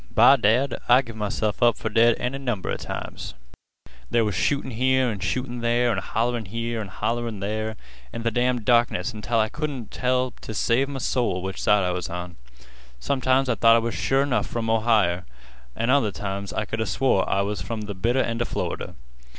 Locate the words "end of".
18.23-18.47